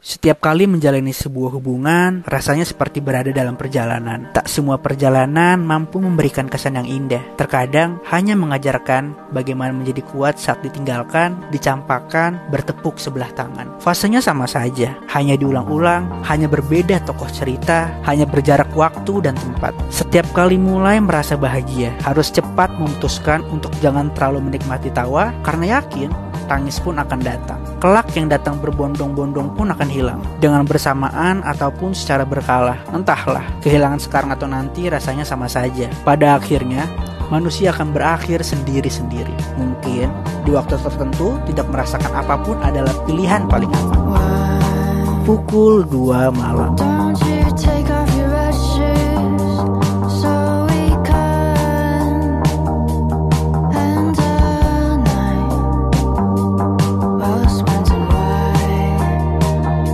[0.00, 4.32] Setiap kali menjalani sebuah hubungan, rasanya seperti berada dalam perjalanan.
[4.32, 7.20] Tak semua perjalanan mampu memberikan kesan yang indah.
[7.36, 13.76] Terkadang hanya mengajarkan bagaimana menjadi kuat saat ditinggalkan, dicampakkan, bertepuk sebelah tangan.
[13.76, 19.76] Fasenya sama saja, hanya diulang-ulang, hanya berbeda tokoh cerita, hanya berjarak waktu dan tempat.
[19.92, 26.29] Setiap kali mulai merasa bahagia, harus cepat memutuskan untuk jangan terlalu menikmati tawa karena yakin
[26.50, 27.62] tangis pun akan datang.
[27.78, 30.18] Kelak yang datang berbondong-bondong pun akan hilang.
[30.42, 32.82] Dengan bersamaan ataupun secara berkala.
[32.90, 35.86] Entahlah, kehilangan sekarang atau nanti rasanya sama saja.
[36.02, 36.90] Pada akhirnya,
[37.30, 39.32] manusia akan berakhir sendiri-sendiri.
[39.54, 40.10] Mungkin
[40.42, 44.58] di waktu tertentu tidak merasakan apa pun adalah pilihan paling aman.
[45.22, 46.74] Pukul 2 malam.